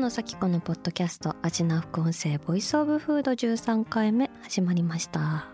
[0.00, 5.46] 平野紗季子のポッドキャスト味な副音声ボイスオブフード13回目始まりました。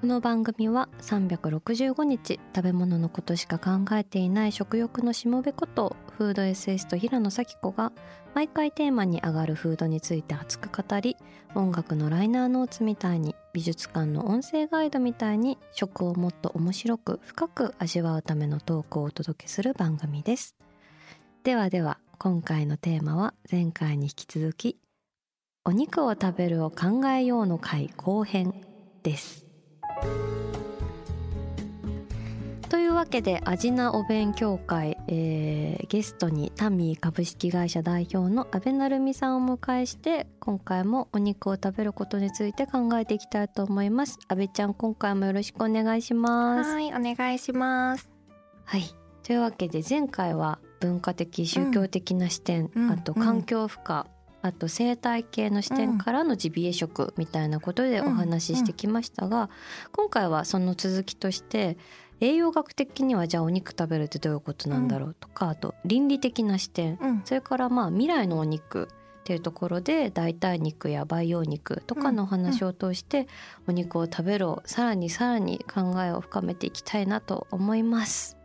[0.00, 7.92] この番組は365日食べ物のことしか考えていない食欲のしもべことフードエッセイスト平野紗季子が
[8.34, 11.18] 毎回テーマに上がるフードについて熱く語り
[11.54, 20.56] 音楽のライナーノーツみたいに美術館の音声ガイドみたいに食をもっと面白く深く味わうためのトークをお届けする番組です。
[21.44, 24.78] ではでは今回のテーマは前回に引き続き
[25.64, 28.54] お肉を食べるを考えようの会後編
[29.02, 29.44] です。
[32.68, 44.20] というわけで味なお勉強会、えーゲストにタミー株式会社代表の阿部成美さんをお迎えして今回もお肉を食べることについて考えていきたいと思います。
[44.28, 46.70] 阿部ちゃん今回もよろしくお願いします。
[46.70, 48.08] はい、お願いします。
[48.64, 48.84] はい。
[49.24, 52.90] というわけで前回は文化的宗教的な視点、うん。
[52.90, 54.04] あと環境負荷、
[54.42, 59.48] あと生態系の視点からのジビエ食みたいなことでお話ししてきましたが、
[59.92, 61.78] 今回はその続きとして
[62.20, 68.88] 栄養学的にはじゃあお肉食べるってどういうことなんだろうとか、あと倫理的な視点うん、それからまあ未来のお肉
[69.22, 73.28] っていうところで代替肉や培養肉とかのお話を通して
[73.68, 78.41] お肉を食べるをさらにさらに考えを深めていきたいなと思います。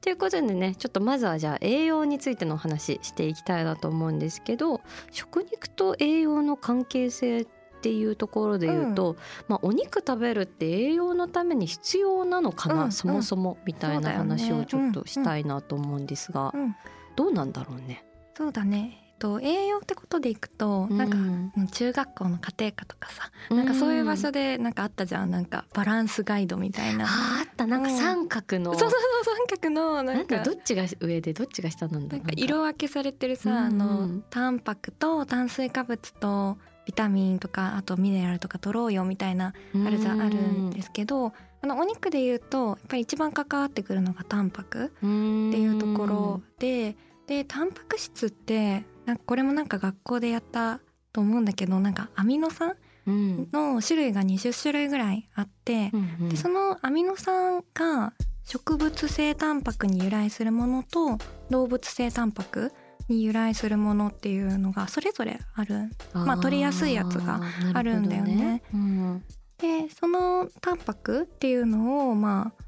[0.00, 7.46] ということでねちょっとまずはじゃあ栄養についてのお話していきたいなと思うんですけど食肉と栄養の関係性っ
[7.80, 9.16] ていうところで言うと、
[9.46, 15.38] まあ、お肉食べるって栄養のために必要なのかな、うんそもそもみたいな話をちょっとしたい。
[15.38, 16.76] いなと思うんですが、うん、
[17.16, 18.04] どうなんだろうね。
[18.36, 19.07] そうだね。
[19.18, 27.04] と栄養ってことでいくと、なんかうん中学校の家庭科とかさ、なんかそういう場所でなんかあったじゃん、なんかバランスガイドみたいな。
[27.06, 27.08] あ
[27.44, 27.66] った。
[27.66, 39.52] なんか三角の、そうそうそう三角のななんんかかどっちが上でどっちが下なんだなんか色分けされてるさ、あうんうのんタンパクと炭水化物とビタミンとかあとミネラルとか取ろうよみたいな
[39.86, 44.84] あるじゃあるんですすけど、あのお肉で言うとやっぱり一番関わってくるのがタンパク。
[44.84, 46.96] ってっていうところで
[47.26, 50.80] でタンパク質ってなんかこれもなんか学校でやった
[51.14, 52.76] と思うんだけどなんかアミノ酸
[53.06, 53.48] うん。
[53.52, 55.90] の種類が20種類ぐらいあって、
[56.28, 58.12] でそのアミノ酸が
[58.44, 61.16] 植物性タンパクに由来するものと
[61.48, 62.70] 動物性タンパク
[63.08, 65.88] に由来するものっていうのがそれぞれある。
[66.12, 67.40] まあ取りやすいやつが
[67.72, 68.32] あるんだよね。
[68.34, 69.24] あーなるほどうん。
[69.86, 72.64] でそのタンパクっていうのをまあ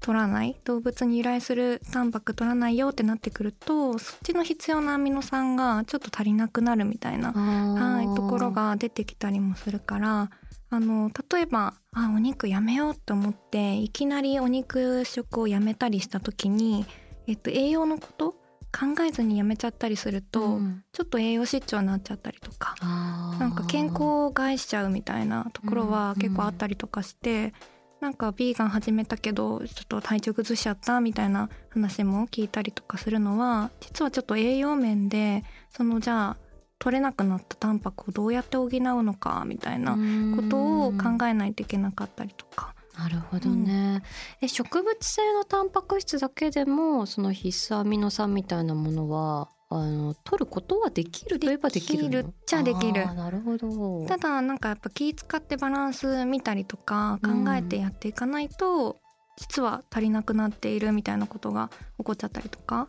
[0.00, 0.56] 取らない？
[0.64, 10.30] 動物に由来するタンパク取らないよってなってくるとそっちの必要なアミノ酸がちょっと足りなくなるみたいな、はい、ところが出てきたりもするから
[10.70, 16.86] あの例えばあお肉やめようと思っていきなりお肉食をやめたりした時に、
[17.26, 18.34] えっと、栄養のこと？
[18.72, 20.84] 考えずにやめちゃったりすると、うん。
[20.92, 27.52] ちょっと栄養失調になっちゃったりとかなんか健康を害しちゃうみたいなところはうん結構あったりとかして、
[28.00, 36.36] なんかビーガン始めたけどちょっと体調崩しちゃったみたいな話も聞いたりとかするのは実はちょっと栄養面でそのじゃあ
[36.78, 39.98] 取れなくなったタンパクをどうやって補うのかみたいな
[40.34, 42.74] ことを考えないといけなかったりとか。
[42.98, 44.02] なるほどね、
[44.42, 51.38] え植物性のタンパク質だけでもその必須アミノ酸みたいなものはあの取ることはできる？
[51.38, 53.06] といえばできるっちゃできる。
[53.06, 54.04] なるほど。
[54.06, 58.96] ただなんかやっぱ気使ってバランス見たりとか考えてやっていかないと、
[59.36, 62.88] 実は足りなくなっているみたいなことが起こっちゃったりとか、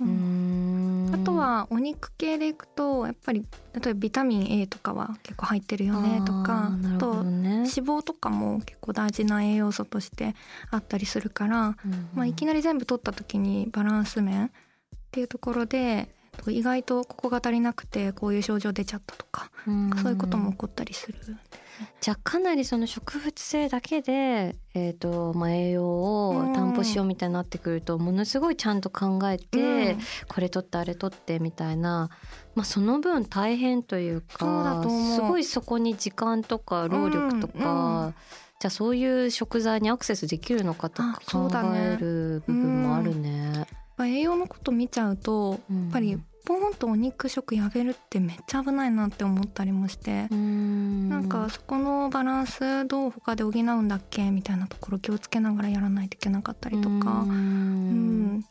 [0.00, 1.06] うーん。
[1.12, 3.44] あとはお肉系でいくとやっぱり
[3.74, 10.34] 例えばビタミン A とかは結構入ってるよねとかあーなるほと脂肪とかも結構大事な栄養素として
[10.70, 12.08] あったりするから、うん。
[12.14, 14.50] まあ、いきなり全部取った時にバランス面
[15.12, 16.08] っていうところで
[16.48, 19.90] 意外とここが足りなくてこういう症状出ちゃったとか、うん。
[20.02, 21.18] そういうことも起こったりする。
[22.00, 25.84] じゃあかなりその植物性だけで、えーとまあ、栄養
[26.30, 29.98] を担保しようみたいになってくると、ものすごいちゃんと考えて、うん。
[30.28, 32.08] これ取ってあれ取ってみたいな、
[32.54, 38.06] まあ、その分大変というかすごいそこに時間とか労力とか、うん。
[38.06, 38.14] うん
[38.62, 43.66] じゃあそういう食材にアクセスできるのかとか考える部分もあるね。
[44.02, 51.08] まあ栄養のこと見ちゃうとややっぱりポーンとお肉食やめるってめっちゃ危ないなって思ったりもして、うん。
[51.08, 57.22] なんかそこのバランスどう他で補うんだっけみたいなところ気をつけながらやらないといけなかったりとか。
[57.22, 58.36] ううん。
[58.38, 58.44] ん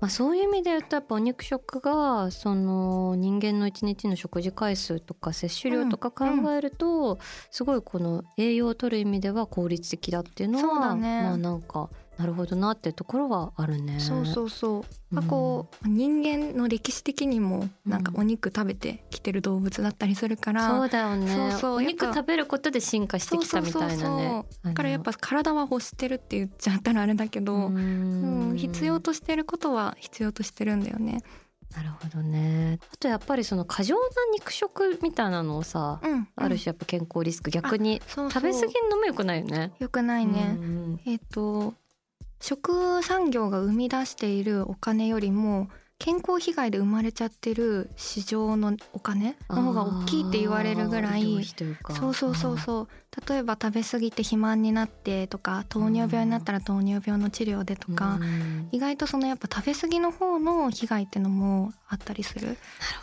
[0.00, 7.20] まあ、そういう意味で言うとやっぱお肉食がその人間の一日の食事回数とか摂取量とか考えると、
[7.52, 13.98] すごいこの栄養を取る意味では効率的だっていうのはまあなんかなるほどなってところはあるね。
[13.98, 14.84] そうそうそう、うん。
[15.10, 21.50] まあこう人間の歴史的にもなんかお肉食べてきてる動物だったりするから、そうだよね。
[21.50, 21.74] そうそう。
[21.76, 24.44] お肉食べることで進化してきたみたいなね。
[24.62, 31.22] だからやっぱ体は欲してるって言っちゃったらあれだけど、ううんん必要としてることは必要としてるんだよね。
[31.74, 32.78] なるほどね。
[32.92, 34.02] あとやっぱりその過剰な
[34.34, 37.50] 肉食みたいなのをさ、うん、ある種やっぱ健康リスク。
[37.50, 38.52] 逆に食べ過ぎる
[38.90, 39.72] のも良くないよね。
[39.78, 40.56] よくないね。
[40.60, 41.00] うん。
[41.06, 41.74] えっ、と
[42.42, 45.68] 食産業が生み出しているお金よりも
[46.00, 51.22] 健康被害で生まれちゃってる市場のお金の方が大きいって言われるぐらい
[51.90, 52.88] そうそうそうそう。
[53.28, 58.68] 例えば食べ過ぎて肥満になってとか糖尿病になったら糖尿病の治療でとか、うん。
[58.72, 62.48] 意外とそのやっぱ食べ過ぎの方の被害ってのもあったりする。
[62.48, 62.58] なる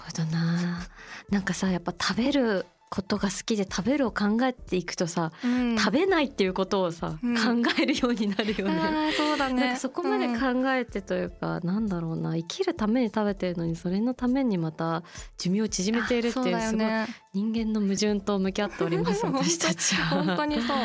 [0.05, 0.87] ほどな
[1.29, 5.31] なんかさやっぱ食べることが好きで食べるを考えていくとさ、
[5.77, 9.11] 食べないっていうことをさ、うん考えるようになるよね。
[9.15, 9.61] そうだね。
[9.61, 15.03] なんかそこまでうん考えてというか、なんだろうな生きるために食べてるのにそれのためにまた
[15.37, 16.85] 寿命を縮めているっていうすごい。
[17.33, 20.23] 人間の矛盾と向き合っております私たちは。
[20.23, 20.77] 本当にそう。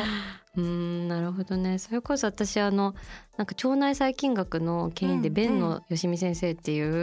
[0.57, 1.77] うーんなるほどね。
[1.79, 2.95] それこそ私あの
[3.37, 6.93] なんか腸内細菌学の権威でうん弁野よしみ先生っていう、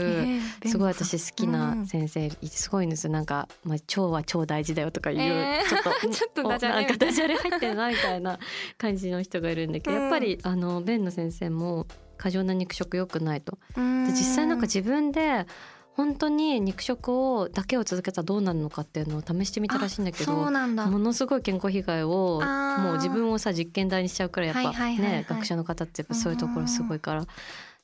[0.62, 1.86] えーすごい私好きうなん。
[1.86, 3.06] 先生、すごいんです。
[3.06, 6.74] よなんか、まあ、腸は超大事だよとかいう、えーちょっと ちょっとおダジャレ。
[6.74, 8.38] なんかダジャレ入ってるなみたいな
[8.78, 10.02] 感じの人がいるんだけど、うん。
[10.02, 13.58] やっぱりあの弁野先生も過剰な肉食良くないと。
[13.76, 15.46] うんで実際なんか自分で
[15.94, 20.32] 本当に肉食をだけを続けたらどうなるのかっていうのを試してみたらしいんだけど。
[20.32, 22.40] ものすごい健康被害を
[22.78, 27.26] もう自分をさ実験台にしちゃうくらいやっぱね学者の方ってやっぱそういうところすごいから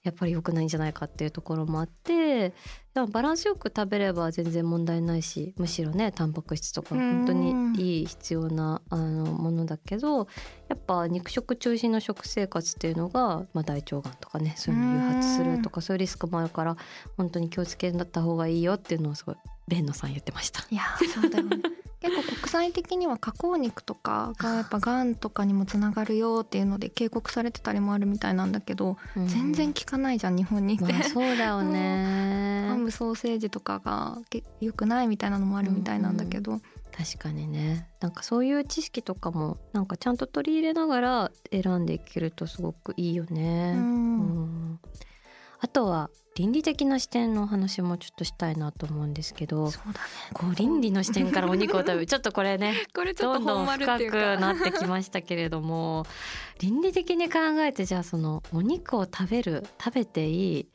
[0.08, 2.52] やっぱり良くないんじゃないかっていうところもあって
[2.94, 10.28] でもバランスよく食べれば全然問題ないしむしろねタンパク質とかうん本当にいい必要なあのものだけど
[10.68, 16.76] やっぱ肉食中心の食生活っていうのが、まあ、大腸がんとかねそういうのを誘発するとかそういうリスクもあるから
[17.16, 19.36] 本当に気をつけた方がいいよっていうのをすごい
[19.68, 20.66] 弁野さん言ってました。
[20.70, 20.82] いや
[21.14, 21.56] そうだよね。
[22.00, 28.96] 結構国際的には加工肉とかがやっぱがんとかにもつながるよっていうので警告されてたりもあるみたいなんだけど、
[29.26, 32.66] 全然効かないじゃん日本にいて、まあそうだよね。
[32.68, 36.60] ハムソーセージとかがけ良くないみたいなのもあるみたいなんだけど、
[36.96, 37.88] 確かにね。
[38.00, 43.72] なんかそういう知識とかもなんかちゃんと取り入れながら選んでいけるとすごくいいよね。
[43.74, 44.18] うん。
[44.18, 44.42] う
[44.74, 44.80] ん。
[45.60, 50.06] あとは倫理的な視点のお話もちょっとしたいなと思うんですけどそうだね。
[50.32, 56.06] こう倫理の視点からお肉を食べる ちょっとこれねこれどんどん深くかなってきましたけれども
[56.60, 60.68] 倫理的に考えてじゃあそのお肉を食べる食べていい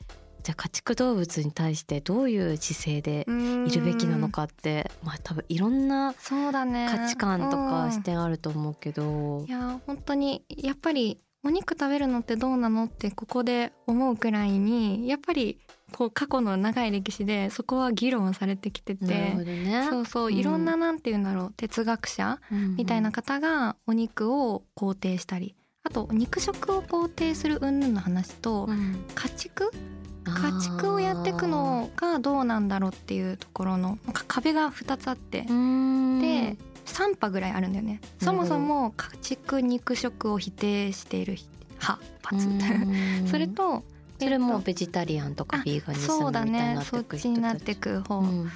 [0.44, 3.26] じゃあ家畜動物に対してどういう姿勢で
[3.66, 7.92] いるべきなのかってまあ多分いろんな価値観とかうん。
[7.94, 9.46] 視点あると思うけど。
[9.48, 12.86] い、や本当にやっぱりお肉食べるのってどうなの？
[12.86, 15.60] ってここで思うくらいにやっぱり
[15.92, 19.88] こう過去の長い歴史でそこは議論されてきててどね。
[19.90, 22.40] そうそううんいろんななんて言うんだろう哲学者
[22.78, 29.06] みたいな方がお肉を肯定したりあと肉食を肯定する云々の話とうん。
[29.14, 29.70] 家畜
[30.26, 33.98] 家畜をやっていくのがどうなんだろうっていうところの
[34.30, 35.42] 壁が2つあって。
[35.42, 38.02] で3派ぐらいあるんだよね。
[38.20, 41.38] そもそも家畜肉食を否定している
[41.82, 42.48] 派閥。
[42.48, 43.28] うん。
[43.28, 43.84] それと
[44.20, 46.86] それもベジタリアンとかあビーガンにするそうだみたいにね。
[46.86, 48.52] そっちになってく方、うん。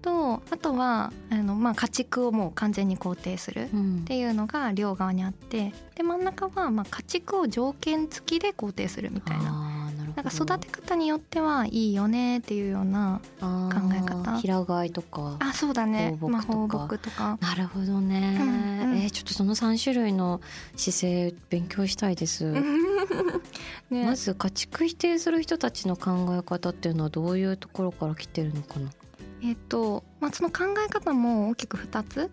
[0.00, 4.04] とあとはあの、まあ、家畜をもう完全に肯定するっうん。
[4.04, 9.77] ていうのが両側にあってで真ん中はまあ家畜を条件付きで肯定するみたいな。
[10.18, 13.46] なんか育て方によってはいいよねっていうような考
[13.94, 14.36] え方。
[14.38, 16.18] 平飼いとかあそうだね。
[16.20, 16.56] 放牧とか。
[16.58, 17.38] まあ、放牧とか。
[17.40, 18.98] なるほどね、うんうん。
[18.98, 20.40] えーちょっとその3種類の
[20.76, 22.50] 姿勢勉強したいです、
[23.90, 24.06] ね。
[24.06, 28.90] まず家畜否定する人たちの考え方っていうのはどういうところから来てるのかな？
[29.40, 32.30] えっ、と、まあ、その考え方も大きく2つ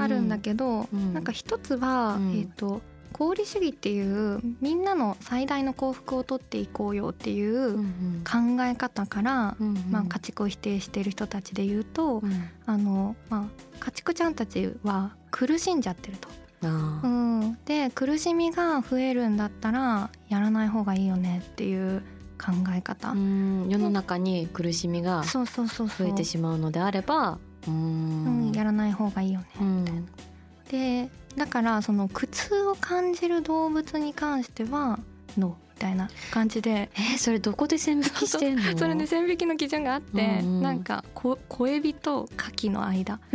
[0.00, 1.12] あるんだけど、うん。
[1.12, 2.38] なんか一つは、うん。
[2.38, 2.80] えっ、と
[3.14, 7.76] 功利主義っていうみんなの最大の幸福を取っていこうよっていう
[8.24, 9.84] 考え方から、うんうん。
[9.90, 12.50] まあ、家畜を否定している人たちで言うと、うん。
[12.66, 16.28] あのまあ、家畜ちゃんたちは苦しんじゃってると。
[16.62, 22.00] うん、で苦しみが増えるんだったらやらない方がいいよねっていう
[22.38, 23.10] 考え方。
[23.10, 23.68] うん。
[23.68, 26.06] 世の中に苦しみがそうそうそうそう。
[26.08, 27.38] 増えてしまうのであれば
[28.54, 29.46] やらない方がいいよね。
[29.60, 30.08] うん。
[30.70, 34.98] でだからその苦痛を感じる動物に関しては
[35.36, 36.90] ノーみたいな感じで。
[36.94, 38.62] えーそれどこで線引きしてんの？
[38.78, 40.62] それで線引きの基準があって、うんうん。
[40.62, 43.18] なんかこ小エビとカキの間。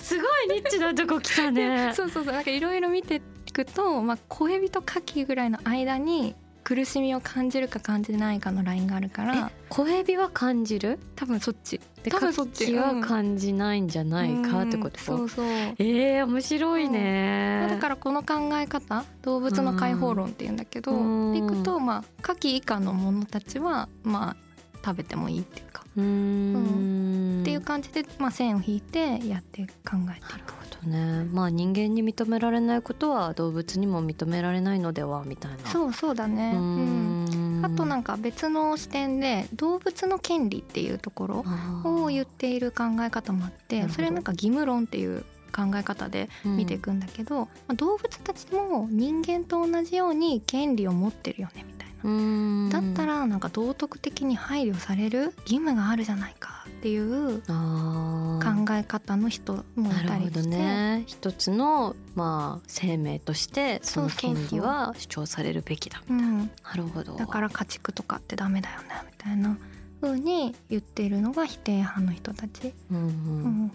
[0.00, 0.22] すご
[0.54, 1.92] いニッチなとこ来たね。
[1.96, 2.32] そうそうそう。
[2.32, 6.34] なんかいろいろ見ていくと、まあ、小エビとカキぐらいの間に
[6.66, 10.98] 苦しみを感じるか感じないかのラインがあるから小エビは感じる？
[11.14, 11.80] 多分そっち。
[12.02, 12.74] で多分そっち。
[12.74, 15.46] は感じないんじゃないかってこと、うんそうそう。
[15.46, 21.32] えー、面白いね、だからこの考え方動物の解放論っていうんだけど、うん。
[21.34, 24.36] でいくとまあ牡蠣以下のものたちはまあ
[24.84, 27.42] 食べてもいいっていうか、うーん。
[27.42, 30.65] っていう感じで、まあ、線を引いてやって考えていなるく。
[30.76, 31.24] ほどね。
[31.32, 35.58] まあ人間に認められないことは動物にも認められないのではみたいな。
[35.66, 37.60] そうそうだね、ううん。
[37.60, 37.64] ん。
[37.64, 41.44] あとなんか別の視点で動物の権利っていうところ
[41.84, 51.85] を言っている考え方もあってそれはなんか義務論っていう考え方で見ていくんだけど、まあ、動物たちも人間と同じように権利を持ってるよねみたいな。
[52.06, 52.68] うん。
[52.70, 57.52] だったらなんか道徳的に配慮される義務があるじゃないかっていう考
[58.70, 61.02] え方の人もいなるほどたりして、ね。
[61.06, 67.16] 一つのまあ生命としてその権利は主張されるべきだうん、なるほど。
[67.16, 69.58] だから家畜とかってダメだよねみたいな
[70.00, 72.72] 風に言っているのが否定派の人たち。
[72.90, 73.72] うんううんん、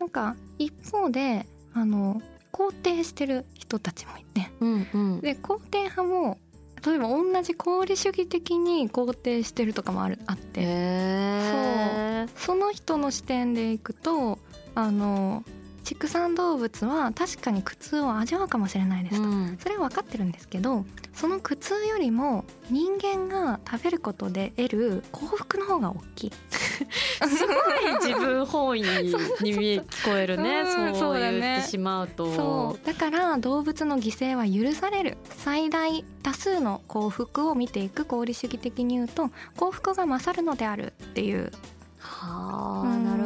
[0.00, 4.50] なんか一方であの肯定してる人たちもいて。
[4.60, 5.20] うんうん。
[5.20, 6.38] で肯定派も
[6.84, 10.60] 例えば同じ功利主義的に肯定してるとかもあるあって。
[10.62, 14.38] へーその人の視点でいくと
[14.74, 15.44] あの
[15.88, 19.58] 畜産動物は確かに苦痛を味わうかもしれないですと、うん。
[19.58, 26.32] それは分かってるんですけどその苦痛よりも人間が食べることで得る幸福の方が大きい。
[26.60, 27.56] すごい
[28.02, 30.60] 自分本位に見え聞こえるね。
[30.76, 32.34] うんそそう言ってしまうと。
[32.34, 32.86] そう。
[32.86, 35.16] だから動物の犠牲は許される。
[35.38, 41.50] 最大多数の幸福を見ていく功利主義的に言うと幸福が勝るのであるっていう。
[41.98, 43.04] はあ、うん。
[43.04, 43.16] な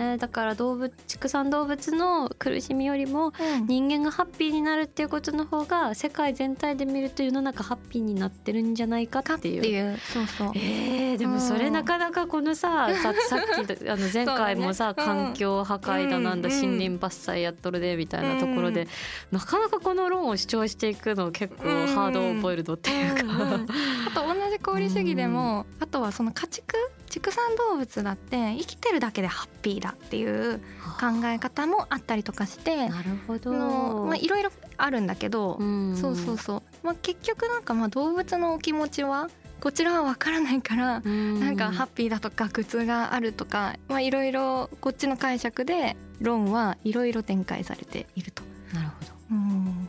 [0.00, 0.16] ね。
[0.16, 3.32] だから動物畜産動物の苦しみよりも
[3.66, 9.98] 人間がハッピーになるっていうことの方が世界全体で見ると世の中ハッピーになってるんじゃないかっていう。
[9.98, 10.52] そうそう。
[10.54, 14.94] えー、でもそれなかなかこのさ、さ さっきあの前回もさ、ね。
[14.98, 15.06] うん。
[15.06, 18.88] 環境破壊だなんだ、うん森林伐採やっとるでみたいなところで、
[19.30, 23.66] なかなかこの論を主張していくの結構ハードボイルドっていうか、うんうん。
[24.08, 26.74] あと同じ功利主義でも、あとはその家畜
[27.10, 30.60] 畜産動物だって生きてるだけでハッピーだっていう
[31.00, 35.96] 考え方もあったりとかしてなるほど、のまあいろいろあるんだけど、うん。
[35.96, 39.28] そうそうそう、まあ、結局なんかまあ動物のお気持ちは
[39.60, 41.40] こちらは分からないから、うん。
[41.40, 48.42] なんかハッピーだとか苦痛があるとかまあいろいろこっちの解釈で論はいろいろ展開されていると。
[48.72, 49.10] なるほど。
[49.32, 49.88] うん。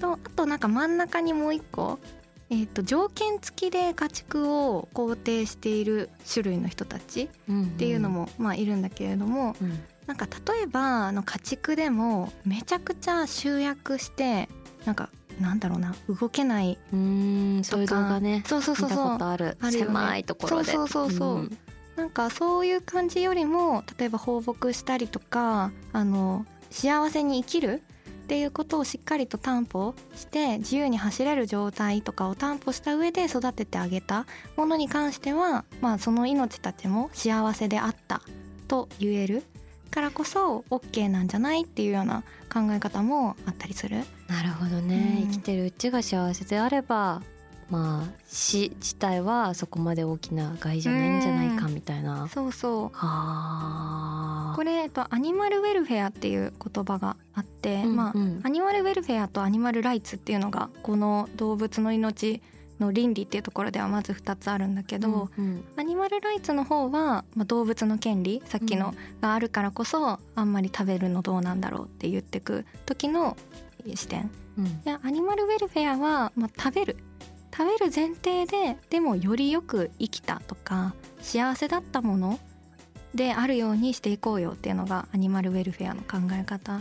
[0.00, 1.98] とあとなんか真ん中にもう一個、
[2.54, 7.28] えー、と条件付きで家畜を肯定している種類の人たちっ
[7.78, 9.82] ていうのもまあいるんだけれども、うん。
[10.06, 14.50] なんか例えばあの家畜でもめちゃくちゃ集約して
[14.84, 15.08] なんか
[15.40, 18.44] なんだろうな動けないうんそういう動画ね。
[18.46, 19.56] そうそうそうある。
[19.60, 20.72] ある狭いところで。
[20.72, 21.58] そうそうそうそうん。
[21.96, 27.82] なんかそういう感じよりも例えば放牧したりとかあの幸せに生きる
[28.24, 34.24] っていうことをしっかりと担保して自由に走れる状態とかを担保した上で育ててあげた
[34.56, 38.22] ものに関しては、まあ、その命たちも幸せであった
[38.66, 39.42] と言える
[39.90, 43.98] からこそ OK なんじゃないっていうような考え方もあったりする。
[44.26, 47.22] なるほどね、うん生きてるうちが幸せであれば
[47.70, 52.96] まあ死自体はそこまで大きな害じゃないんじゃないかみたいな、そうそう。
[52.96, 54.52] はあ。
[54.56, 58.40] これ、えっと、アニマルウェルフェアっていう言葉があって、まあうんうん。
[58.44, 62.42] アニマルウェルフェアとアニマルライツっていうのがこの動物の命
[62.80, 65.64] の倫理っていうところではまず2つあるんだけど、うんうん。
[65.76, 73.36] アニマルライツの方は、まあ、動物の権利さっきのがあるからこそ、あんまり食べるのどうなんだろうって言ってく時の
[73.94, 74.30] 視点。
[74.58, 74.82] うん。
[74.82, 76.96] でアニマルウェルフェアは、まあ、食べる
[77.56, 82.40] 食べる前提ででもよりよく生きたとか幸せだったもの
[83.14, 86.80] であるようにしていこうよっていうのがアニマルウェルフェアの考え方。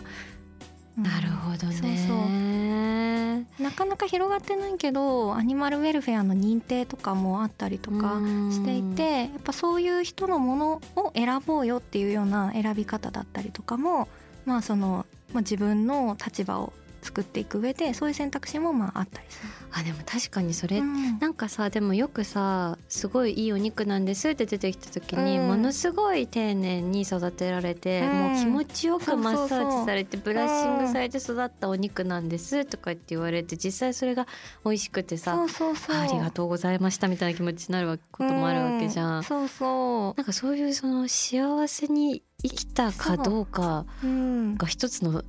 [0.98, 1.04] うん。
[1.04, 1.74] なるほどね。
[1.76, 3.64] そうそう。
[3.64, 8.20] なかなか広がってないけどアニマルウェルフェアの認定とかもあったりとか
[8.52, 14.08] していてやっぱそういう人のものを選ぼうよっていうような選び方だったりとかも
[14.46, 19.50] まあその、まあ、自分の立場を作っていく上でそういう選択肢もまああったりする。
[19.76, 21.20] あでも確かにそれ、うん。
[21.20, 25.48] なんかさでもよくさすごいいいお肉なんですって出てきた時に、うん。
[25.48, 28.20] ものすごい丁寧に育てられて、うん。
[28.20, 34.28] もう気持ちよくマッサージされてブラッシングされて育ったお肉なんですとかって言われて実際それが
[34.64, 35.96] 美味しくてさそうそうそう。
[35.96, 39.20] ありがとうございましたみたいな気持ちになることもあるわけじゃん。
[39.20, 45.24] うそうそなんかそういうその幸せに生きたかどうかが一つの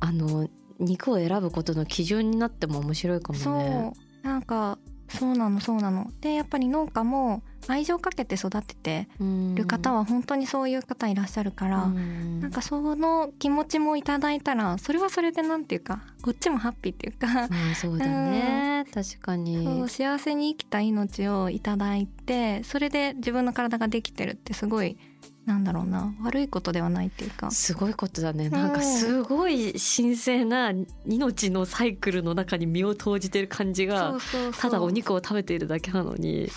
[0.00, 3.44] あの肉を選ぶことの基準になっても面白いかもね。
[3.44, 4.26] そう。
[4.26, 4.78] なんか
[5.08, 6.10] そうなのそうなの。
[6.20, 9.08] でやっぱり農家も愛情かけて育てて
[9.54, 17.26] る方はは本当にそういう方いらっしゃるから、なんかその気持ちもいただいたらそれはそれでなんていうかこっちもハッピーっていうか。
[17.26, 19.88] まあそうだね、確かに。
[19.88, 24.98] 幸せに生きた命をいただいてそれで自分の体ができてるってすごい
[25.46, 26.14] なんだろうな。
[26.22, 27.50] 悪いことではないっていうか。
[27.50, 28.48] すごいことだね。
[28.48, 30.72] なんかすごい神聖な
[31.04, 34.16] 命のサイクルの中に身を投じてる感じそが
[34.58, 36.48] ただお肉を食べているだけなのに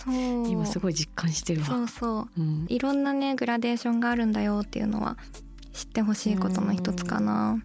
[0.48, 1.68] 今すごい実感してるわ。
[1.68, 2.42] そうそう。
[2.42, 2.66] うん。
[2.70, 5.18] いろんなねグラデーションがあるんだよっていうのは
[5.74, 7.62] 知ってほしいことの一つかな。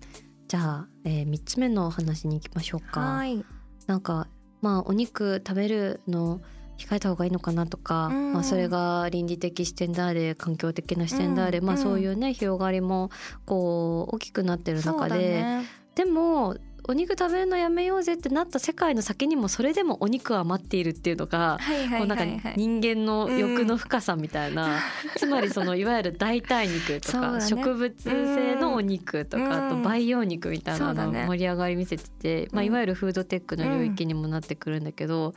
[0.49, 3.01] じゃあ、えー、3つ目のお話に行きましょうか。
[3.01, 3.45] はい。
[3.87, 4.27] なんか
[4.61, 6.41] まあお肉食べるの
[6.79, 8.33] 控えた方がいいのかなとか、うん。
[8.33, 11.81] まあ、それが倫理的視点であれ環境的な視点であれ、まあ、うん。
[11.81, 13.11] うんそういうね広がりも
[13.47, 15.65] こう大きくなってる中で、ね。
[15.95, 21.59] でもお肉食べるのやめようぜってなった世界の先にもそれでもお肉は待っているっていうのが、
[21.99, 22.53] こうなんか。
[22.57, 24.81] 人間の欲の深さみたいな、
[25.17, 29.53] つまりそのいわゆる代替肉とか、植物性のお肉とか、うん。
[29.53, 32.67] あと培養肉みたいなの盛り上がり見せてて、まあ、うん。
[32.67, 35.35] いわゆるフードテックの領域にもなってくるんだけど、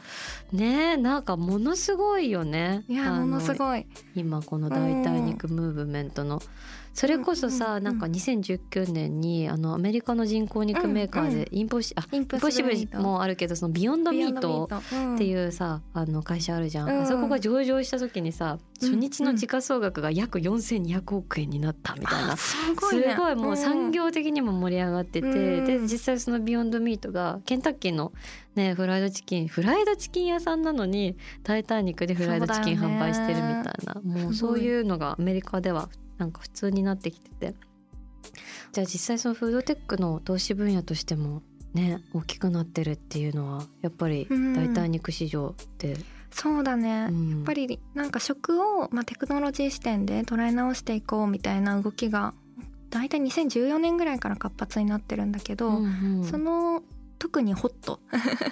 [0.52, 2.84] ねえなんかものすごいよね。
[2.88, 3.86] いやものすごい。
[4.16, 6.42] 今この代替肉ムーブメントの
[6.96, 22.38] それこそさ、なんか2019年にあのアメリカの人工肉メーカーでインポシ、あインポッシブルもあるけどそのビヨンドミートってういうさあの会社あるじゃん、うんあそこが上場した時にさうん初日の時価総額が約4200億円になったみたいな、ん。
[22.38, 23.16] すすごいね。
[23.18, 28.14] ごいもう産業的にも盛り上がってて、うんで実際そのビヨンドミートがケンタッキーの
[28.56, 34.02] ねフライドチキンフライドチキン屋さんなのに代替肉でフライドチキン販売してるみたいな。
[34.02, 37.56] もうそういうのがアメリカではなんか普通になってきてて。
[38.72, 41.42] じゃあ実際そのフードテックの投資分野としても
[41.74, 44.54] ね大きくなってるっていうのはやっぱりうん。
[44.54, 45.96] 代替肉市場って、
[46.32, 46.90] そうだね。
[46.90, 47.42] やうん。
[47.42, 52.34] っぱりなんか食を、まあ、テクノロジー視点で捉え直していこうみたいな動きが
[52.90, 56.24] 大体2014年ぐらいから活発になってるんだけど、うんうん。
[56.26, 56.82] その
[57.18, 58.00] 特にホット。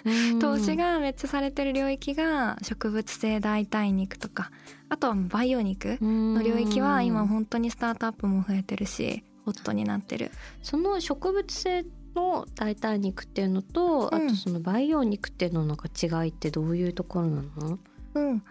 [0.06, 0.40] うん。
[0.40, 4.52] 投資がめっちゃされてる領域が植物性代替肉とか
[4.90, 10.32] あとは培養肉の領域は今本当にスタートアップも増えてるしホットになってる。
[10.62, 14.28] その植物性の代替肉っていうのと、うん。
[14.28, 17.80] あとその培養肉っていうのの違いってどういうところなの？
[18.16, 18.44] うん、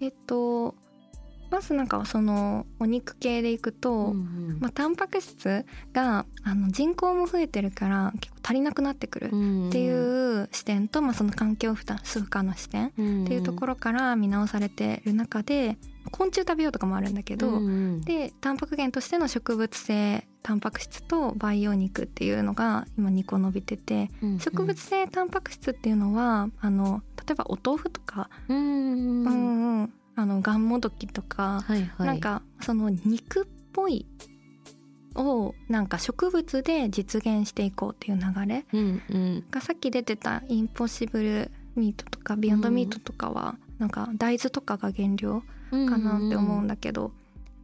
[0.00, 0.74] えっと
[1.54, 15.78] まずなんかそのお肉系でいくと、うんまあ、タンパク質があの人口も増えてるから結構足りなくなってくるうんっていう視点と、まあ、その環境負担負荷の視点っていうところから見直されてる中で
[16.10, 18.00] 昆虫食べようとかもあるんだけど、うんうん。
[18.00, 32.06] でタンパク源としての植物性タンパク質と培養肉っていうのが今2個伸びててうん植物性タンパク質っていうのはあの例えばお豆腐とか、うんうんううんんうん、あのがんもどきとか、はいはい。
[32.06, 34.06] なんかその肉っぽい
[35.16, 39.44] をなんか植物で実現していこうっていう流れうんうん。
[39.50, 47.10] がさっき出てたインポッシブルミートとかビヨンドミートとかはなんか大豆とかが原料かなって思うんだけど、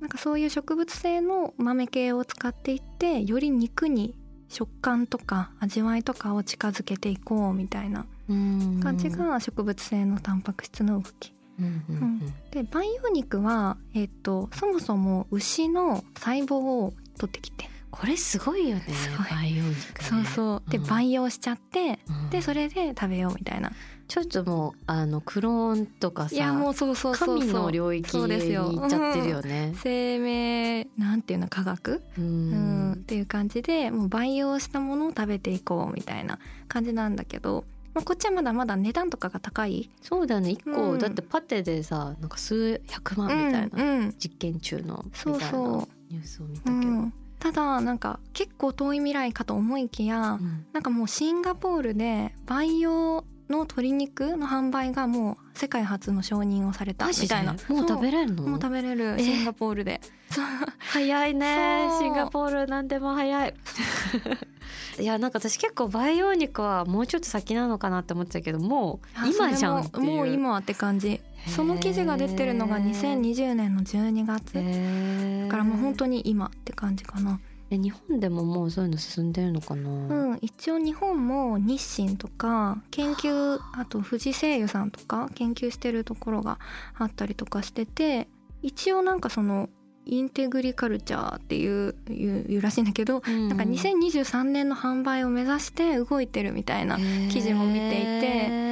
[0.00, 4.16] なんかそういう植物性の豆系を使っていってより肉に
[4.48, 8.80] 食感とか味わいとかを近づけていこうみたいなうん。
[8.82, 11.32] 感じが植物性のタンパク質の動き。
[11.60, 17.68] うんうんうんで培養肉は、えっとそもそも牛の細胞を取ってきて。
[17.90, 18.84] これすごいよね
[19.28, 19.84] 培養肉ね。
[20.00, 20.70] そうそう。
[20.70, 20.84] でん。
[20.84, 22.30] 培養しちゃって、うん。
[22.30, 23.72] でそれで食べようみたいな。
[24.06, 29.72] ちょっともうあのクローンとかさいやもうそうそうそうそう神の領域によ行っちゃってるよね。
[29.76, 32.92] 生命なんていうの科学、ううんん。
[32.94, 37.64] っていう感じでもう培養したものを食べていこうみたいな感じなんだけど
[38.00, 39.90] まあ、こっちはまだまだ値段とかが高い？
[40.00, 40.50] そうだよね。
[40.50, 40.98] 一個、うん。
[40.98, 44.14] だってパテでさなんか数百万みたいな、うんうん。
[44.18, 46.12] 実験中のみたそいうなそう。
[46.12, 50.64] ニュースを見たけど、うん、ただなんか結構遠い未来かと思いきや、うん。
[50.72, 57.52] なんかもうシンガポールで培養の鶏肉の販売がもう世界初の承認をされたみたいな。
[57.68, 58.44] もう食べれるの？
[58.44, 60.44] もう食べれるえシンガポールで、そう
[60.78, 61.88] 早いね。
[62.00, 63.54] シンガポールなんでも早い
[65.00, 71.20] いやなんか私結構培養肉はもうちょっと先なのかなって思ってたけどもう今じゃんももう今って感じ。
[71.46, 74.52] その記事が出てるのが2020年の12月。
[75.44, 77.40] だからもう本当に今って感じかな。
[77.70, 86.58] え日本でももうそういうの進んでるのかな、うん一応日本も日清とか研究あと富士製油さんとか研究してるところが
[86.98, 88.28] あったりとかしてて
[88.62, 89.68] 一応なんかその
[90.06, 98.20] インテグリカルチャーっていういうらしいんだけど、うんなんか2023年の販売を目指して動いてるみたいな、ね、記事も見ていて。
[98.20, 98.70] て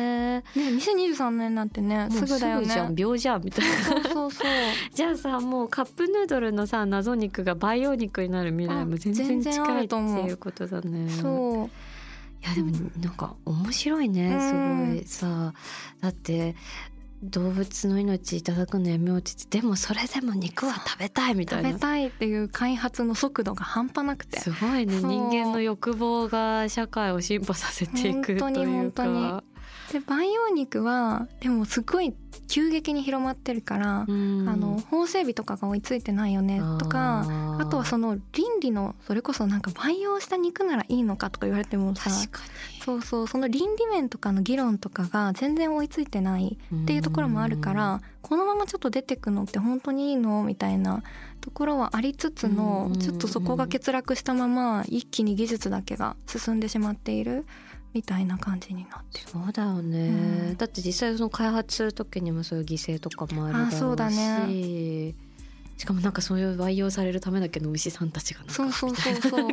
[0.55, 2.67] 2023年なんてねすぐだよね。
[2.67, 3.77] じゃん秒じゃんみたいな。
[3.77, 4.47] そうそうそう。
[4.95, 11.71] じゃあさもうカップヌードルのさ謎肉が培養肉になる未来も全然近いってると思ういうことだねそう。
[12.45, 14.95] いやでもなんか面白いねすうん。
[14.95, 15.53] ごいさ。
[16.01, 16.55] だって
[17.23, 21.71] 動物の命いただくのやめようってでもそれでも肉は食べたいみたいな。
[21.71, 24.39] 食べたいっていう開発の速度が半端なくて。
[24.39, 25.01] すごいね。
[25.01, 29.21] 人間の欲望が社会を進歩させていくと本当にいう本当に。
[29.21, 29.45] か。
[29.93, 32.15] で培養肉はでもすごい
[32.49, 34.49] 急激に広まってるから、うん。
[34.49, 37.27] あの法整備とかが追いついてないよねとか
[37.59, 42.11] あとはその倫理のそれこそなんか培養した肉ならいいのかとか言われてもさ
[42.85, 51.03] そうそうその倫理面とかの議論とかが全然追いついてないにっていうところもあるからこのままちょっと出てくのって本当にいいのみたいな
[51.41, 52.99] ところはありつつのうん。
[52.99, 57.47] ちょっとそこが欠落したまま一気に技術だけが進んでしまっている
[57.95, 59.29] みたいな感じになってる。
[59.29, 60.57] そうだよね、うん。
[60.57, 63.75] だって実際その開発する時にもそういう犠牲とかもあるだろうし。
[63.75, 64.11] あそうだ
[65.79, 69.49] しかもなんかそういう培養されるためだけの牛さんたちがなんかそうそうそう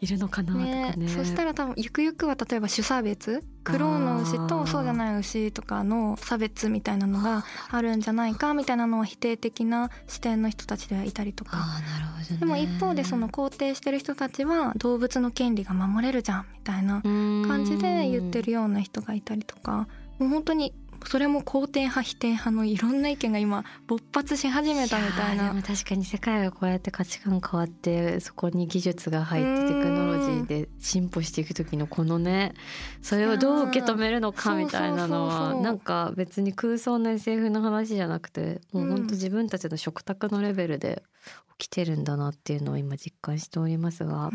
[0.00, 0.94] いるのかなとかね。
[0.96, 11.52] ね、そしたら多分ゆくゆくは例えば種差別クローンの牛とそうじゃない牛とかの差別みたいなのがあるんじゃないかみたいなのは否定的な視点の人たちではいたりとか。
[11.54, 12.38] あーなるほどね。
[12.40, 19.86] でも一方でその肯定してる人たちは動物の権利が守れるじゃんみたいな感感じで言ってるような人がいたりとか。
[20.18, 20.72] もう本当に
[21.06, 25.54] それも肯定派否定派のいろんな意見が今勃発し始めたみたいな。
[25.62, 32.54] 確かに世界がこうやって価値観変わってそこに技術が入ってテクノロジーで進歩していく時のこのね
[33.02, 41.02] それをどう受け止めるのかみたいなのはなんか別に空想の SF の話じゃなくてもう本当自分たちの食卓のレベルで
[41.58, 44.30] 起きてるんだなっていうのを今実感しておりますが。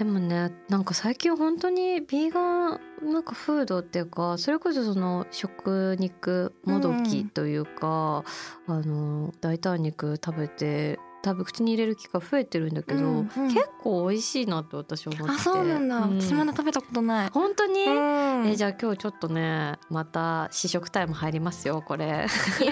[0.00, 2.80] でもねなんか最近本当にビーガン
[3.12, 8.24] なんかフードっていうかそれこそその食肉もどきというか、
[8.66, 13.26] あの代替肉食べて多分口に入れる機会増えてるんだけど、うんうん。
[13.52, 17.30] 結構美味しいなと私は思ってあそうなんだ、私まだ食べたことない。
[17.30, 18.46] 本当に、うん。
[18.46, 22.06] えじゃあ今日ちょっとねまた試食タイム入りますよこれ。
[22.64, 22.70] え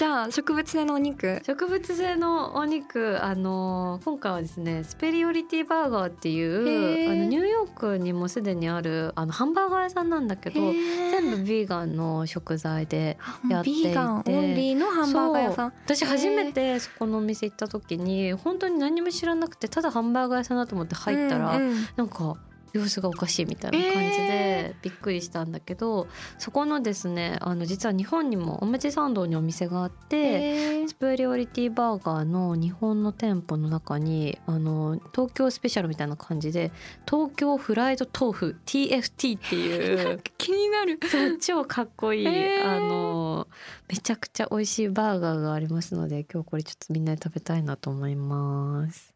[0.00, 1.42] じゃあ植物性のお肉。
[1.44, 13.18] 植物性のお肉あの今回はですねスペリオリティバーガーっていうあのニューヨークにもすでにあるあのハンバーガー屋さんなんだけど全部ビーガンの食材で
[13.50, 13.88] やっていて。
[13.88, 15.72] ビーガンオンリーのハンバーガー屋さん。
[15.84, 21.86] 私初めてそこのお店行った時に本当に何も知らなくてただハンバーガー屋さんだと思って入ったら、うんうん。
[21.96, 22.38] なんか
[22.72, 30.16] 様子がおかしいみたいな感じでびっくりしたんだけど、そこのですねあの実は日本にも表参道にお店があって。
[30.16, 36.72] へースプリオリティバーガーの日本の店舗の中にあの東京スペシャルみたいな感じで
[37.08, 40.98] 東京フライド豆腐 TFT っていう 気になる
[41.40, 43.46] 超かっこいい、へーあの
[43.88, 49.14] めちゃくちゃ美味しいバーガーがありますので今日これちょっとみんなで食べたいなと思います。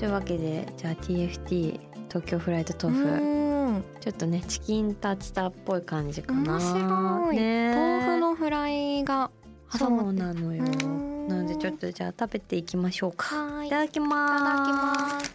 [0.00, 3.84] というわけでじゃあ TFT 東京フライド豆腐、うん。
[4.00, 6.54] ちょっとねチキンタツタっぽい感じかな。
[6.54, 7.74] 面白い、ね。
[7.74, 9.30] 豆腐のフライが
[9.68, 10.64] そうなのよ。
[10.64, 11.28] うん。
[11.28, 13.44] なのでちょっとじゃあ食べていきましょうか。
[13.44, 13.66] はい。
[13.66, 15.12] いただきいただきます。
[15.12, 15.32] ます。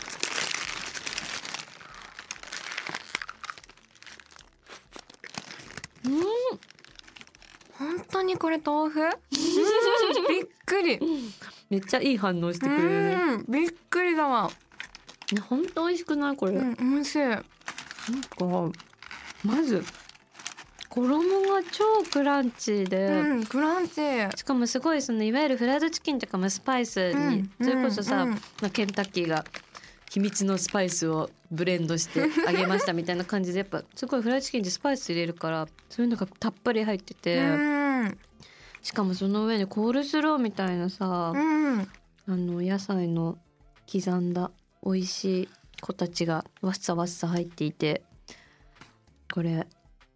[6.06, 9.00] うん、本当にこれ豆腐？
[10.28, 11.00] びっくり
[11.70, 13.14] めっちゃいい反応してくれるね。
[13.14, 14.50] うんびっくりだわ。
[15.32, 16.36] ね本当美味しくない？
[16.38, 16.54] これ。
[16.54, 17.20] うなんん美味しい。
[17.20, 17.42] か
[19.44, 19.84] まず
[20.90, 24.02] 衣が超クランチで、うん、クランチ。
[24.38, 27.20] しかもすごいそのいわゆるフライドチキンとかもスパイスに、
[27.60, 28.32] うんそれこそさ、うん。
[28.32, 29.44] まあケンタッキーが
[30.12, 37.85] 秘密のスパイスをブレンドして あげましたみたいな感じでやっぱすごいフライドチキンってスパイス入れるからそういうのがたっぷり入ってて、うん
[38.86, 41.80] しかもその上にコールスローみたいなさ、うん。
[41.82, 41.88] あ
[42.28, 43.36] の野菜の
[43.92, 44.52] 刻んだ
[44.86, 45.50] 美味しい
[45.82, 48.04] 子たちがわっさわっさ入っていて
[49.34, 49.66] これ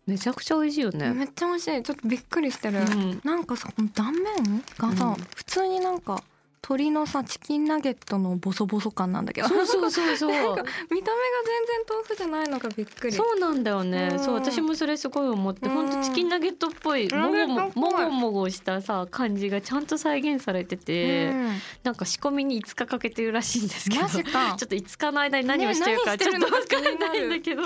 [0.05, 1.11] めちゃくちゃ美味しいよね。
[1.15, 1.81] めっちゃ美味しい。
[1.81, 3.21] ちょっとびっくりしてる、うん。
[3.23, 5.15] なんかさこの断面がさ、うん。
[5.35, 6.23] 普通になんか
[6.61, 9.47] 鶏のさチキンナゲットのボソボソ感なんだけど。
[9.47, 10.31] そうそうそうそう。
[10.31, 13.13] 見た目が全然豆腐じゃないのがびっくり。
[13.13, 14.19] そうなんだよね、うん。
[14.19, 15.73] そう私もそれすごい思って、うん。
[15.73, 21.49] ほんとチキンナゲットっぽいナもごももごもごしたさ感じがちゃんと再現されてて、うん。
[21.83, 27.63] なんか仕込みに5日かけてるらしいんですけど ちょっと5日の間に何をしてるかねちょっと何分かんないんだけど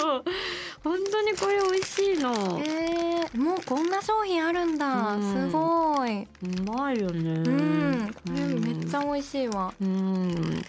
[0.83, 5.49] 本当にこれ美味しいの、えー、もうこんな商品あるんだ、うん。
[5.49, 6.27] すごい、う
[6.65, 7.31] まいよね。
[7.31, 10.63] うん、これめっちゃ美味しいわ、うん。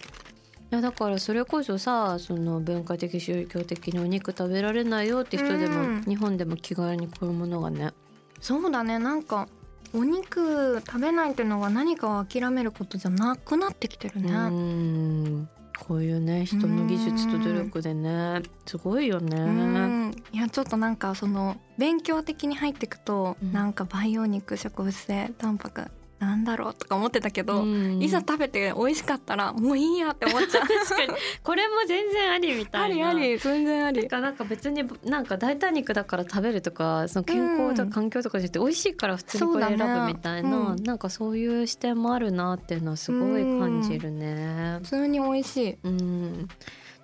[0.71, 7.93] いやだからそれこそさその文化的宗教的にお肉食べられないよって人でも、うん日本でも気軽にこういうものがね。
[8.41, 8.97] そうだね。
[8.99, 9.47] なんか
[9.93, 15.49] お肉食べないっていうのが何かを諦めることじゃなくなってきてるね、うん。
[15.79, 18.41] こういうね人の技術と努力でね。
[18.65, 19.37] すごいよね。
[19.37, 20.11] うん。
[20.33, 23.53] いやちょっとなんかその勉強的に入っていくと、うん。
[23.53, 25.83] なんか培養肉植物性タンパク
[26.19, 28.01] なんだろうとか思ってたけど、うん。
[28.01, 30.67] いざ食べて美味しかったらもういいやって思っちゃう。
[30.87, 31.13] 確かに。
[31.43, 32.95] これも全然ありみたあいな。
[33.13, 33.99] りあり全然あり。
[34.01, 37.89] なんかなんか別になんか代替肉だから食べるとかその健康とうん。
[37.89, 40.83] か環境とかじゃなくて美味しいから普通にこれ選ぶみたいな、うん。
[40.83, 44.79] なんかそういう視点もあるなっていうのはすごい感じるね。
[44.83, 45.77] 普通に美味しい。
[45.83, 46.47] うん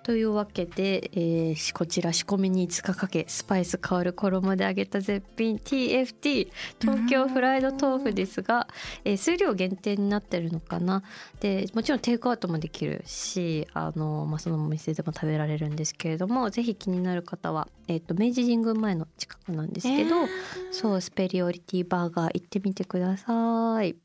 [0.02, 6.48] というわけで、えーしこちら仕込みに5日かけスパイス香る衣で揚げた絶品 TFT
[6.80, 8.66] 東京フライド豆腐ですが、
[9.04, 11.02] えー数量限定になってるのかな。
[11.40, 20.28] でもちろんテイクアウトもできるしあの、まあ、そのお店でも食べられるんですけれどもぜひ気になる方は、えー、と明治神宮前の近くなんですけど、えー。
[20.72, 23.96] そうスペリオリティバーガー行ってみてください。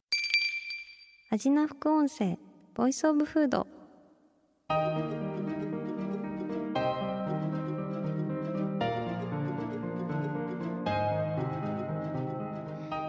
[1.29, 2.37] 味な副音声
[2.73, 3.67] ボイスオブフード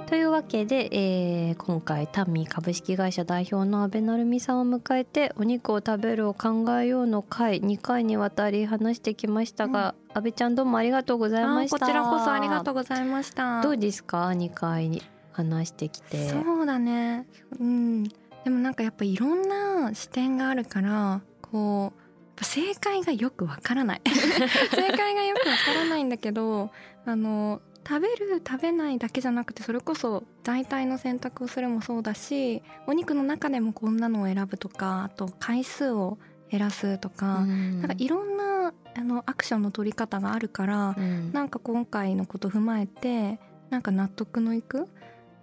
[0.09, 11.77] というわけで、えー今回タンミー株式会社代表の安倍成美さんを迎えてお肉を食べるを考えようの回2回にわたり話してきましたが、安倍ちゃんどうもありがとうございました。
[11.77, 13.61] あこちらこそありがとうございました。
[13.61, 16.31] どうですか？2回に話してきて。
[16.31, 17.27] そうだね。
[17.61, 18.05] うん。
[18.05, 18.15] で
[18.47, 21.93] もなんかやっぱいろんな視点があるからこ
[22.41, 24.01] う正解がよくわからない。
[24.09, 26.71] 正解がよくわからないんだけど
[27.05, 36.19] あの食べる食べないだけじゃなくてそれこそ代替の選択をするもそうだしお肉の中でもこんなのを選ぶとかあと回数を
[36.51, 43.39] 減らすとか、うんなんかいろんなあのアクションの取り方があるから、うんなんか今回のこと踏まえて
[43.71, 44.89] なんか納得のいく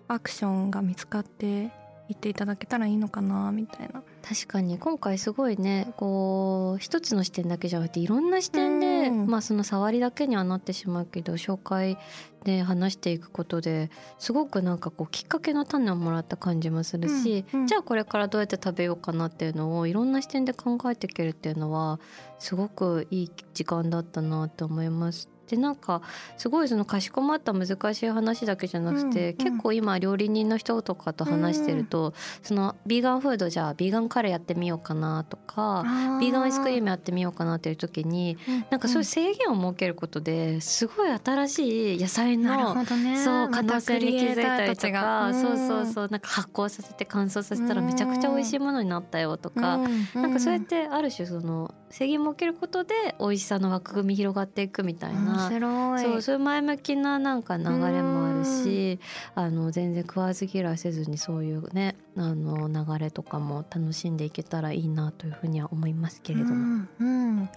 [0.07, 1.71] アクションが見つかって
[2.09, 4.03] いっていただけたらいいのかなみたいな。
[4.27, 11.99] 確かに今回すごいねこう一つの視点だけじゃなくていろんな視点で、うんまあその触りだけにはなってしまうけど紹介
[12.43, 21.99] で話していくことですごくなんかこうきっかけの種をもらった感じもするし、うんうんじゃあこれからどうやって食べようかなっていうのをいろんな視点で考えていけるっていうのは
[22.39, 25.34] すごくいい時間だったなと思います。
[25.47, 26.01] でなんか
[26.37, 29.33] すごいそのかしこまった難しい話だけじゃなくて、うんうん。
[29.35, 35.83] 結構今料理人の人とかと話してると、そのビーガンフードじゃあビーガンカレーやってみようかなとか
[36.19, 38.37] ビーガンアイスクリームやってみようかなっていう時に
[38.69, 43.17] なんかそういう制限を設けることですごい新しい野菜のね。
[43.23, 49.77] そう可能性に気づいたりとか、そうそううそうなんか発酵させて乾燥させたらめちゃくちゃ美味しいものになったよとか、
[50.13, 56.03] なんかそうやってある種その制限設けることで美味しさの枠組み広がっていくみたいな面白い。
[56.03, 57.69] そうそういう前向きななんか流れ
[58.01, 58.99] もあるし
[59.35, 66.53] あの全然食わず嫌いせずにそういうねあの流れとかも楽しんでいけたらいいなというふうには思いますけれども。
[66.53, 67.49] うんうん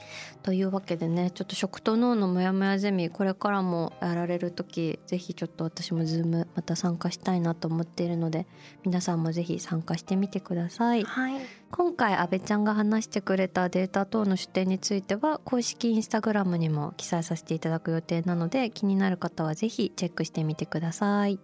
[0.43, 8.47] というわけでねちょっと食と脳のモヤモヤゼミこれからもやられる時ぜひちょっと私もズームまた参加したいなと思っているので
[8.85, 11.05] 皆さんもぜひ参加してみてください。
[11.05, 11.41] はい
[11.71, 21.39] 今回阿部ちゃんが話してくれたデータ等の出典については公式インスタグラムにも記載させていただく予定なので気になる方はぜひチェックしてみてください。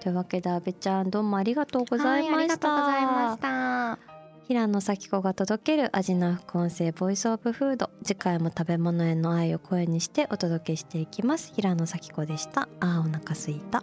[0.00, 2.36] というわけで阿部ちゃんどうもありがとうございました。
[2.36, 7.90] はいありがとうございました平野咲子が届ける味の副音声ボイスオブフード。
[8.04, 11.52] 次回も食べ物への愛を声にしてお届けしていきます。
[11.52, 12.68] 平野咲子でした。
[12.78, 13.82] あーお腹すいた。